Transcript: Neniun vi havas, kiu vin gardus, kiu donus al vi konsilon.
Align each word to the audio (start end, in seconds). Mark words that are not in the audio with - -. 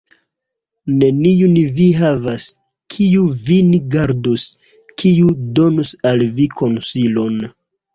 Neniun 1.03 1.53
vi 1.75 1.87
havas, 1.99 2.49
kiu 2.97 3.29
vin 3.51 3.71
gardus, 3.99 4.49
kiu 5.05 5.31
donus 5.63 5.97
al 6.15 6.31
vi 6.43 6.53
konsilon. 6.61 7.43